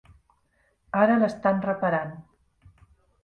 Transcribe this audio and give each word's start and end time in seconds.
Ara 1.01 1.17
l'estant 1.23 1.61
reparant. 1.69 2.17